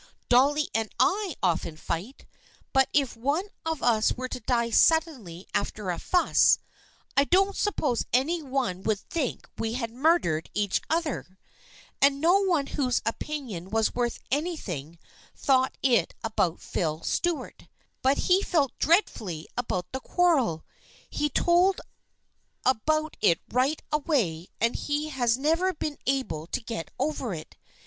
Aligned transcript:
Dolly 0.29 0.67
and 0.73 0.89
I 0.99 1.35
often 1.43 1.77
fight, 1.77 2.25
but 2.73 2.89
if 2.91 3.15
one 3.15 3.47
of 3.67 3.83
us 3.83 4.11
were 4.13 4.29
to 4.29 4.39
die 4.39 4.71
suddenly 4.71 5.45
after 5.53 5.91
a 5.91 5.99
fuss, 5.99 6.57
I 7.15 7.23
don't 7.25 7.55
suppose 7.55 8.05
any 8.11 8.41
one 8.41 8.81
would 8.81 8.99
think 9.11 9.47
we 9.59 9.73
had 9.73 9.91
mur 9.91 10.17
dered 10.17 10.47
each 10.55 10.81
other! 10.89 11.37
And 12.01 12.19
no 12.19 12.39
one 12.39 12.65
whose 12.65 13.03
opinion 13.05 13.69
was 13.69 13.93
worth 13.93 14.17
anything 14.31 14.97
thought 15.35 15.77
it 15.83 16.15
about 16.23 16.61
Phil 16.61 17.03
Stuart. 17.03 17.67
But 18.01 18.17
he 18.25 18.41
felt 18.41 18.71
dreadfully 18.79 19.47
about 19.55 19.85
the 19.91 19.99
quarrel. 19.99 20.65
He 21.11 21.29
told 21.29 21.79
about 22.65 23.17
it 23.21 23.39
right 23.51 23.83
away 23.91 24.47
and 24.59 24.75
he 24.75 25.09
has 25.09 25.37
never 25.37 25.73
been 25.75 25.99
able 26.07 26.47
to 26.47 26.59
get 26.59 26.89
over 26.97 27.35
it. 27.35 27.55